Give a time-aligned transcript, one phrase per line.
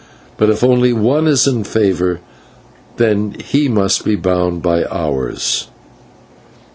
[0.35, 2.21] But if only one is in favour,
[2.97, 5.67] then he must be bound by ours."